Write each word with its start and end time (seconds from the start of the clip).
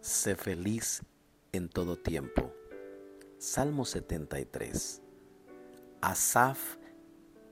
Sé 0.00 0.36
feliz 0.36 1.02
en 1.50 1.68
todo 1.68 1.96
tiempo. 1.96 2.52
Salmo 3.38 3.84
73. 3.84 5.02
Asaf, 6.00 6.76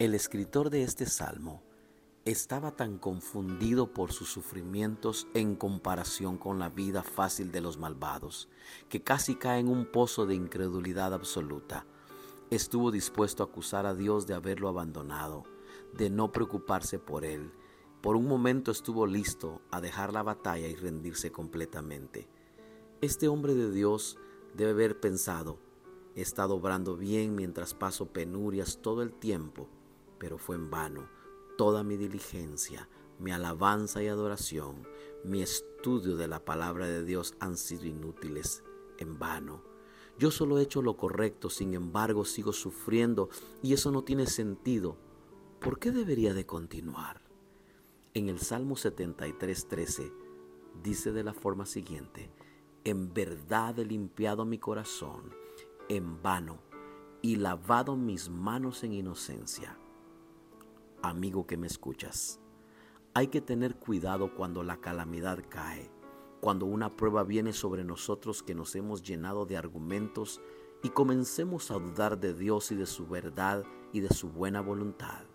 el 0.00 0.16
escritor 0.16 0.68
de 0.68 0.82
este 0.82 1.06
salmo, 1.06 1.62
estaba 2.24 2.72
tan 2.72 2.98
confundido 2.98 3.92
por 3.92 4.12
sus 4.12 4.28
sufrimientos 4.28 5.28
en 5.34 5.54
comparación 5.54 6.36
con 6.36 6.58
la 6.58 6.68
vida 6.68 7.04
fácil 7.04 7.52
de 7.52 7.60
los 7.60 7.78
malvados, 7.78 8.48
que 8.88 9.04
casi 9.04 9.36
cae 9.36 9.60
en 9.60 9.68
un 9.68 9.86
pozo 9.86 10.26
de 10.26 10.34
incredulidad 10.34 11.14
absoluta. 11.14 11.86
Estuvo 12.50 12.90
dispuesto 12.90 13.44
a 13.44 13.46
acusar 13.46 13.86
a 13.86 13.94
Dios 13.94 14.26
de 14.26 14.34
haberlo 14.34 14.68
abandonado, 14.68 15.44
de 15.92 16.10
no 16.10 16.32
preocuparse 16.32 16.98
por 16.98 17.24
él, 17.24 17.52
por 18.02 18.16
un 18.16 18.26
momento 18.26 18.72
estuvo 18.72 19.06
listo 19.06 19.62
a 19.70 19.80
dejar 19.80 20.12
la 20.12 20.24
batalla 20.24 20.66
y 20.66 20.74
rendirse 20.74 21.30
completamente. 21.30 22.28
Este 23.00 23.28
hombre 23.28 23.54
de 23.54 23.70
Dios 23.70 24.18
debe 24.54 24.72
haber 24.72 24.98
pensado, 24.98 25.58
he 26.16 26.20
estado 26.20 26.56
obrando 26.56 26.96
bien 26.96 27.36
mientras 27.36 27.74
paso 27.74 28.06
penurias 28.06 28.80
todo 28.82 29.02
el 29.02 29.12
tiempo, 29.12 29.68
pero 30.18 30.36
fue 30.36 30.56
en 30.56 30.68
vano. 30.68 31.08
Toda 31.56 31.84
mi 31.84 31.96
diligencia, 31.96 32.88
mi 33.20 33.30
alabanza 33.30 34.02
y 34.02 34.08
adoración, 34.08 34.86
mi 35.22 35.40
estudio 35.40 36.16
de 36.16 36.26
la 36.26 36.44
palabra 36.44 36.88
de 36.88 37.04
Dios 37.04 37.34
han 37.38 37.56
sido 37.56 37.86
inútiles, 37.86 38.64
en 38.98 39.20
vano. 39.20 39.62
Yo 40.18 40.32
solo 40.32 40.58
he 40.58 40.62
hecho 40.62 40.82
lo 40.82 40.96
correcto, 40.96 41.50
sin 41.50 41.74
embargo 41.74 42.24
sigo 42.24 42.52
sufriendo 42.52 43.28
y 43.62 43.74
eso 43.74 43.92
no 43.92 44.02
tiene 44.02 44.26
sentido. 44.26 44.96
¿Por 45.60 45.78
qué 45.78 45.92
debería 45.92 46.34
de 46.34 46.46
continuar? 46.46 47.21
En 48.14 48.28
el 48.28 48.40
Salmo 48.40 48.76
73:13 48.76 50.12
dice 50.82 51.12
de 51.12 51.24
la 51.24 51.32
forma 51.32 51.64
siguiente, 51.64 52.30
en 52.84 53.14
verdad 53.14 53.78
he 53.78 53.86
limpiado 53.86 54.44
mi 54.44 54.58
corazón 54.58 55.32
en 55.88 56.22
vano 56.22 56.58
y 57.22 57.36
lavado 57.36 57.96
mis 57.96 58.28
manos 58.28 58.84
en 58.84 58.92
inocencia. 58.92 59.78
Amigo 61.00 61.46
que 61.46 61.56
me 61.56 61.66
escuchas, 61.66 62.38
hay 63.14 63.28
que 63.28 63.40
tener 63.40 63.76
cuidado 63.76 64.34
cuando 64.34 64.62
la 64.62 64.76
calamidad 64.76 65.42
cae, 65.48 65.90
cuando 66.42 66.66
una 66.66 66.90
prueba 66.90 67.24
viene 67.24 67.54
sobre 67.54 67.82
nosotros 67.82 68.42
que 68.42 68.54
nos 68.54 68.76
hemos 68.76 69.02
llenado 69.02 69.46
de 69.46 69.56
argumentos 69.56 70.42
y 70.82 70.90
comencemos 70.90 71.70
a 71.70 71.78
dudar 71.78 72.20
de 72.20 72.34
Dios 72.34 72.72
y 72.72 72.74
de 72.74 72.84
su 72.84 73.06
verdad 73.06 73.64
y 73.90 74.00
de 74.00 74.10
su 74.10 74.28
buena 74.28 74.60
voluntad. 74.60 75.31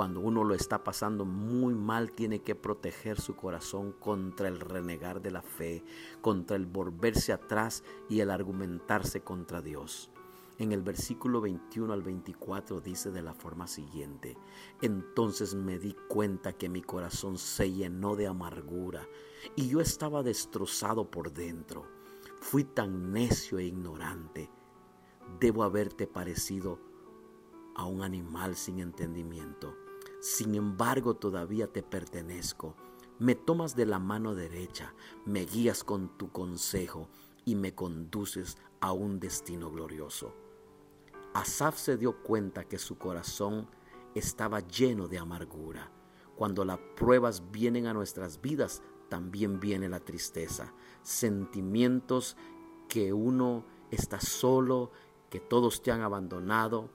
Cuando 0.00 0.20
uno 0.20 0.44
lo 0.44 0.54
está 0.54 0.82
pasando 0.82 1.26
muy 1.26 1.74
mal, 1.74 2.12
tiene 2.12 2.40
que 2.40 2.54
proteger 2.54 3.20
su 3.20 3.36
corazón 3.36 3.92
contra 3.92 4.48
el 4.48 4.58
renegar 4.58 5.20
de 5.20 5.30
la 5.30 5.42
fe, 5.42 5.84
contra 6.22 6.56
el 6.56 6.64
volverse 6.64 7.34
atrás 7.34 7.84
y 8.08 8.20
el 8.20 8.30
argumentarse 8.30 9.20
contra 9.20 9.60
Dios. 9.60 10.10
En 10.56 10.72
el 10.72 10.80
versículo 10.80 11.42
21 11.42 11.92
al 11.92 12.00
24 12.00 12.80
dice 12.80 13.10
de 13.10 13.20
la 13.20 13.34
forma 13.34 13.66
siguiente, 13.66 14.38
entonces 14.80 15.54
me 15.54 15.78
di 15.78 15.94
cuenta 16.08 16.54
que 16.54 16.70
mi 16.70 16.80
corazón 16.80 17.36
se 17.36 17.70
llenó 17.70 18.16
de 18.16 18.26
amargura 18.26 19.06
y 19.54 19.68
yo 19.68 19.82
estaba 19.82 20.22
destrozado 20.22 21.10
por 21.10 21.30
dentro. 21.30 21.84
Fui 22.40 22.64
tan 22.64 23.12
necio 23.12 23.58
e 23.58 23.64
ignorante. 23.64 24.48
Debo 25.38 25.62
haberte 25.62 26.06
parecido 26.06 26.78
a 27.74 27.84
un 27.84 28.02
animal 28.02 28.56
sin 28.56 28.80
entendimiento. 28.80 29.76
Sin 30.20 30.54
embargo, 30.54 31.14
todavía 31.14 31.66
te 31.66 31.82
pertenezco. 31.82 32.76
Me 33.18 33.34
tomas 33.34 33.74
de 33.74 33.86
la 33.86 33.98
mano 33.98 34.34
derecha, 34.34 34.94
me 35.24 35.44
guías 35.46 35.82
con 35.82 36.16
tu 36.16 36.30
consejo 36.30 37.08
y 37.44 37.54
me 37.54 37.74
conduces 37.74 38.58
a 38.80 38.92
un 38.92 39.18
destino 39.18 39.70
glorioso. 39.70 40.34
Asaf 41.32 41.78
se 41.78 41.96
dio 41.96 42.22
cuenta 42.22 42.64
que 42.64 42.78
su 42.78 42.98
corazón 42.98 43.66
estaba 44.14 44.60
lleno 44.60 45.08
de 45.08 45.18
amargura. 45.18 45.90
Cuando 46.36 46.64
las 46.64 46.78
pruebas 46.96 47.50
vienen 47.50 47.86
a 47.86 47.94
nuestras 47.94 48.40
vidas, 48.40 48.82
también 49.08 49.58
viene 49.58 49.88
la 49.88 50.00
tristeza, 50.00 50.72
sentimientos 51.02 52.36
que 52.88 53.12
uno 53.12 53.64
está 53.90 54.20
solo, 54.20 54.90
que 55.28 55.40
todos 55.40 55.82
te 55.82 55.92
han 55.92 56.02
abandonado, 56.02 56.90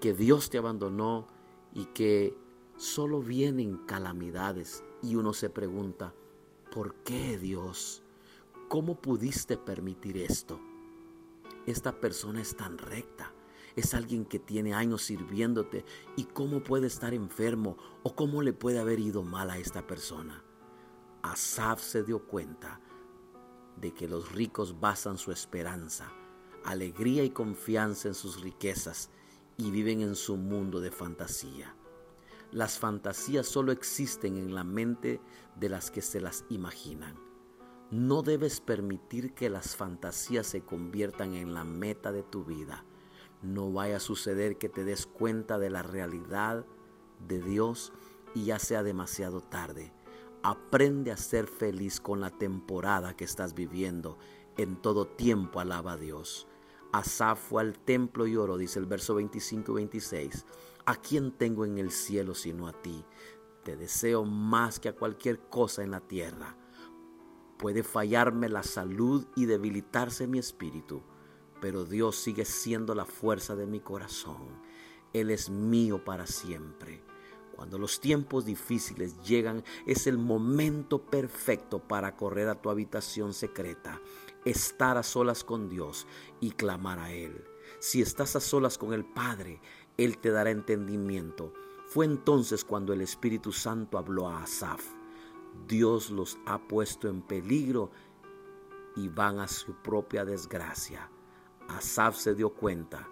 que 0.00 0.14
Dios 0.14 0.50
te 0.50 0.58
abandonó 0.58 1.26
y 1.74 1.86
que 1.86 2.36
solo 2.80 3.20
vienen 3.20 3.76
calamidades 3.84 4.82
y 5.02 5.14
uno 5.14 5.34
se 5.34 5.50
pregunta, 5.50 6.14
¿por 6.72 6.94
qué 7.04 7.36
Dios? 7.36 8.02
¿Cómo 8.70 8.98
pudiste 9.02 9.58
permitir 9.58 10.16
esto? 10.16 10.58
Esta 11.66 12.00
persona 12.00 12.40
es 12.40 12.56
tan 12.56 12.78
recta, 12.78 13.34
es 13.76 13.92
alguien 13.92 14.24
que 14.24 14.38
tiene 14.38 14.72
años 14.72 15.02
sirviéndote 15.02 15.84
y 16.16 16.24
cómo 16.24 16.62
puede 16.62 16.86
estar 16.86 17.12
enfermo 17.12 17.76
o 18.02 18.14
cómo 18.14 18.40
le 18.40 18.54
puede 18.54 18.78
haber 18.78 18.98
ido 18.98 19.22
mal 19.22 19.50
a 19.50 19.58
esta 19.58 19.86
persona. 19.86 20.42
Asaf 21.20 21.82
se 21.82 22.02
dio 22.02 22.26
cuenta 22.26 22.80
de 23.76 23.92
que 23.92 24.08
los 24.08 24.32
ricos 24.32 24.80
basan 24.80 25.18
su 25.18 25.32
esperanza, 25.32 26.14
alegría 26.64 27.24
y 27.24 27.30
confianza 27.30 28.08
en 28.08 28.14
sus 28.14 28.40
riquezas 28.40 29.10
y 29.58 29.70
viven 29.70 30.00
en 30.00 30.14
su 30.16 30.38
mundo 30.38 30.80
de 30.80 30.90
fantasía. 30.90 31.76
Las 32.52 32.78
fantasías 32.78 33.46
solo 33.46 33.70
existen 33.70 34.36
en 34.36 34.54
la 34.54 34.64
mente 34.64 35.20
de 35.54 35.68
las 35.68 35.90
que 35.90 36.02
se 36.02 36.20
las 36.20 36.44
imaginan. 36.48 37.14
No 37.92 38.22
debes 38.22 38.60
permitir 38.60 39.34
que 39.34 39.50
las 39.50 39.76
fantasías 39.76 40.46
se 40.46 40.62
conviertan 40.62 41.34
en 41.34 41.54
la 41.54 41.64
meta 41.64 42.10
de 42.10 42.24
tu 42.24 42.44
vida. 42.44 42.84
No 43.42 43.72
vaya 43.72 43.96
a 43.96 44.00
suceder 44.00 44.58
que 44.58 44.68
te 44.68 44.84
des 44.84 45.06
cuenta 45.06 45.58
de 45.58 45.70
la 45.70 45.82
realidad 45.82 46.66
de 47.26 47.40
Dios 47.40 47.92
y 48.34 48.46
ya 48.46 48.58
sea 48.58 48.82
demasiado 48.82 49.40
tarde. 49.40 49.92
Aprende 50.42 51.12
a 51.12 51.16
ser 51.16 51.46
feliz 51.46 52.00
con 52.00 52.20
la 52.20 52.30
temporada 52.30 53.16
que 53.16 53.24
estás 53.24 53.54
viviendo. 53.54 54.18
En 54.56 54.76
todo 54.76 55.06
tiempo 55.06 55.60
alaba 55.60 55.92
a 55.92 55.96
Dios. 55.96 56.48
Asaf 56.92 57.38
fue 57.38 57.62
al 57.62 57.78
templo 57.78 58.26
y 58.26 58.36
oró, 58.36 58.56
dice 58.56 58.80
el 58.80 58.86
verso 58.86 59.14
25 59.14 59.72
y 59.72 59.74
26. 59.74 60.46
¿A 60.90 60.96
quién 60.96 61.30
tengo 61.30 61.64
en 61.64 61.78
el 61.78 61.92
cielo 61.92 62.34
sino 62.34 62.66
a 62.66 62.72
ti? 62.72 63.04
Te 63.62 63.76
deseo 63.76 64.24
más 64.24 64.80
que 64.80 64.88
a 64.88 64.96
cualquier 64.96 65.38
cosa 65.38 65.84
en 65.84 65.92
la 65.92 66.00
tierra. 66.00 66.56
Puede 67.60 67.84
fallarme 67.84 68.48
la 68.48 68.64
salud 68.64 69.24
y 69.36 69.44
debilitarse 69.44 70.26
mi 70.26 70.40
espíritu, 70.40 71.04
pero 71.60 71.84
Dios 71.84 72.16
sigue 72.16 72.44
siendo 72.44 72.96
la 72.96 73.04
fuerza 73.04 73.54
de 73.54 73.68
mi 73.68 73.78
corazón. 73.78 74.60
Él 75.12 75.30
es 75.30 75.48
mío 75.48 76.04
para 76.04 76.26
siempre. 76.26 77.04
Cuando 77.54 77.78
los 77.78 78.00
tiempos 78.00 78.44
difíciles 78.44 79.22
llegan, 79.22 79.62
es 79.86 80.08
el 80.08 80.18
momento 80.18 81.06
perfecto 81.06 81.78
para 81.78 82.16
correr 82.16 82.48
a 82.48 82.60
tu 82.60 82.68
habitación 82.68 83.32
secreta, 83.32 84.00
estar 84.44 84.96
a 84.96 85.04
solas 85.04 85.44
con 85.44 85.68
Dios 85.68 86.08
y 86.40 86.50
clamar 86.50 86.98
a 86.98 87.12
Él. 87.12 87.44
Si 87.78 88.02
estás 88.02 88.36
a 88.36 88.40
solas 88.40 88.76
con 88.76 88.92
el 88.92 89.04
Padre, 89.04 89.60
él 89.96 90.18
te 90.18 90.30
dará 90.30 90.50
entendimiento. 90.50 91.52
Fue 91.86 92.04
entonces 92.04 92.64
cuando 92.64 92.92
el 92.92 93.00
Espíritu 93.00 93.52
Santo 93.52 93.98
habló 93.98 94.28
a 94.28 94.42
Asaf. 94.42 94.84
Dios 95.66 96.10
los 96.10 96.38
ha 96.46 96.58
puesto 96.58 97.08
en 97.08 97.22
peligro 97.22 97.90
y 98.96 99.08
van 99.08 99.38
a 99.40 99.48
su 99.48 99.74
propia 99.74 100.24
desgracia. 100.24 101.10
Asaf 101.68 102.16
se 102.16 102.34
dio 102.34 102.50
cuenta, 102.50 103.08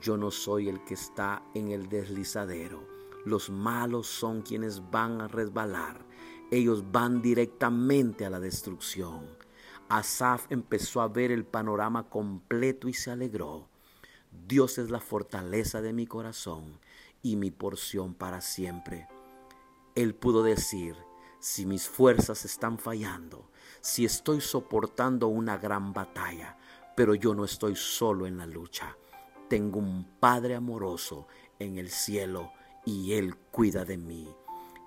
yo 0.00 0.16
no 0.16 0.30
soy 0.30 0.68
el 0.68 0.84
que 0.84 0.94
está 0.94 1.42
en 1.54 1.70
el 1.70 1.88
deslizadero. 1.88 2.86
Los 3.24 3.50
malos 3.50 4.06
son 4.06 4.42
quienes 4.42 4.90
van 4.90 5.20
a 5.20 5.28
resbalar. 5.28 6.06
Ellos 6.50 6.84
van 6.92 7.20
directamente 7.20 8.24
a 8.24 8.30
la 8.30 8.40
destrucción. 8.40 9.26
Asaf 9.88 10.46
empezó 10.50 11.00
a 11.00 11.08
ver 11.08 11.32
el 11.32 11.44
panorama 11.44 12.08
completo 12.08 12.88
y 12.88 12.94
se 12.94 13.10
alegró. 13.10 13.68
Dios 14.46 14.78
es 14.78 14.90
la 14.90 15.00
fortaleza 15.00 15.80
de 15.80 15.92
mi 15.92 16.06
corazón 16.06 16.78
y 17.22 17.36
mi 17.36 17.50
porción 17.50 18.14
para 18.14 18.40
siempre. 18.40 19.08
Él 19.94 20.14
pudo 20.14 20.42
decir, 20.42 20.96
si 21.40 21.66
mis 21.66 21.88
fuerzas 21.88 22.44
están 22.44 22.78
fallando, 22.78 23.50
si 23.80 24.04
estoy 24.04 24.40
soportando 24.40 25.28
una 25.28 25.56
gran 25.56 25.92
batalla, 25.92 26.56
pero 26.96 27.14
yo 27.14 27.34
no 27.34 27.44
estoy 27.44 27.76
solo 27.76 28.26
en 28.26 28.38
la 28.38 28.46
lucha. 28.46 28.96
Tengo 29.48 29.78
un 29.78 30.04
Padre 30.20 30.54
amoroso 30.54 31.26
en 31.58 31.78
el 31.78 31.90
cielo 31.90 32.52
y 32.84 33.14
Él 33.14 33.36
cuida 33.36 33.84
de 33.84 33.96
mí. 33.96 34.28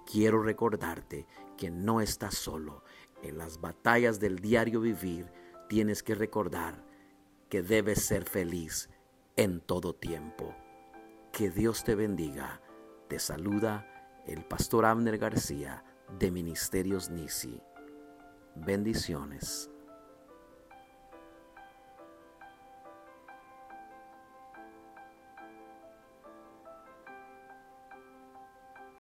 Quiero 0.05 0.41
recordarte 0.41 1.25
que 1.57 1.69
no 1.69 2.01
estás 2.01 2.35
solo. 2.35 2.83
En 3.23 3.37
las 3.37 3.61
batallas 3.61 4.19
del 4.19 4.39
diario 4.39 4.81
vivir 4.81 5.31
tienes 5.69 6.03
que 6.03 6.15
recordar 6.15 6.85
que 7.49 7.61
debes 7.61 8.03
ser 8.03 8.25
feliz 8.25 8.89
en 9.41 9.59
todo 9.59 9.95
tiempo. 9.95 10.53
Que 11.31 11.49
Dios 11.49 11.83
te 11.83 11.95
bendiga. 11.95 12.61
Te 13.07 13.17
saluda 13.17 13.87
el 14.27 14.45
pastor 14.45 14.85
Abner 14.85 15.17
García 15.17 15.83
de 16.19 16.29
Ministerios 16.29 17.09
Nisi. 17.09 17.59
Bendiciones. 18.55 19.71